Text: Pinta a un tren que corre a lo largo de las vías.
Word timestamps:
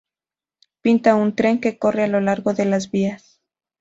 Pinta 0.81 1.11
a 1.11 1.15
un 1.25 1.29
tren 1.35 1.61
que 1.61 1.77
corre 1.77 2.03
a 2.05 2.07
lo 2.07 2.19
largo 2.21 2.55
de 2.55 2.65
las 2.65 2.89
vías. 2.89 3.39